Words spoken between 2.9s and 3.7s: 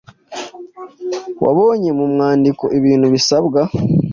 bisabwa